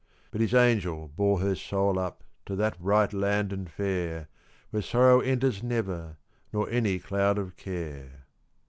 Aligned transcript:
But 0.31 0.41
His 0.41 0.55
angel 0.55 1.09
bore 1.09 1.41
her 1.41 1.53
soul 1.53 1.99
up 1.99 2.23
To 2.47 2.55
that 2.55 2.79
Bright 2.81 3.13
Land 3.13 3.53
and 3.53 3.69
Fair, 3.69 4.29
Where 4.71 4.81
Sorrow 4.81 5.19
enters 5.19 5.61
never, 5.61 6.17
Nor 6.51 6.67
any 6.71 6.97
cloud 6.97 7.37
of 7.37 7.55
care. 7.55 8.25